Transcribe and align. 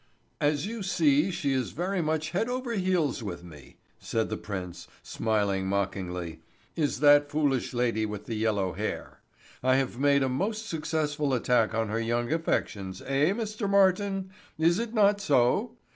"As 0.39 0.65
you 0.65 0.81
see, 0.81 1.29
she 1.29 1.53
is 1.53 1.73
very 1.73 2.01
much 2.01 2.31
head 2.31 2.49
over 2.49 2.71
heels 2.73 3.21
with 3.21 3.43
me," 3.43 3.77
said 3.99 4.29
the 4.29 4.35
prince, 4.35 4.87
smiling 5.03 5.67
mockingly, 5.67 6.41
"is 6.75 7.01
that 7.01 7.29
foolish 7.29 7.71
lady 7.71 8.07
with 8.07 8.25
the 8.25 8.33
yellow 8.33 8.73
hair. 8.73 9.19
I 9.61 9.75
have 9.75 9.99
made 9.99 10.23
a 10.23 10.27
most 10.27 10.67
successful 10.67 11.35
attack 11.35 11.75
on 11.75 11.89
her 11.89 11.99
young 11.99 12.33
affections, 12.33 13.03
eh, 13.03 13.29
Mr. 13.31 13.69
Martin? 13.69 14.31
Is 14.57 14.79
it 14.79 14.91
not 14.95 15.21
so? 15.21 15.77